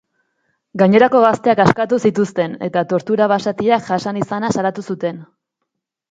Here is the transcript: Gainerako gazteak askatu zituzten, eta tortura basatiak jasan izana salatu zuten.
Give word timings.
Gainerako 0.81 1.19
gazteak 1.25 1.59
askatu 1.65 1.99
zituzten, 2.09 2.55
eta 2.67 2.83
tortura 2.93 3.27
basatiak 3.33 3.85
jasan 3.97 4.17
izana 4.23 4.51
salatu 4.57 4.85
zuten. 4.95 5.21